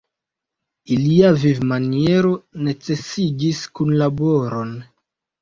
[0.95, 2.31] Ilia vivmaniero
[2.69, 4.75] necesigis kunlaboron.